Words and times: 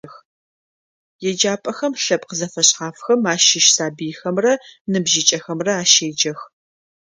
Еджапӏэхэм 1.29 1.93
лъэпкъ 2.03 2.33
зэфэшъхьафхэм 2.39 3.21
ащыщ 3.33 3.65
сабыйхэмрэ 3.75 4.53
ныбжьыкӏэхэмрэ 4.91 5.73
ащеджэх. 5.83 6.39